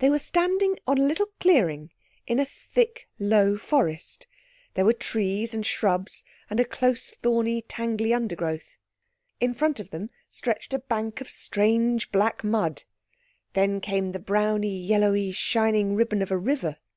[0.00, 1.92] They were standing on a little clearing
[2.26, 4.26] in a thick, low forest;
[4.74, 8.76] there were trees and shrubs and a close, thorny, tangly undergrowth.
[9.38, 12.82] In front of them stretched a bank of strange black mud,
[13.52, 16.78] then came the browny yellowy shining ribbon of a river.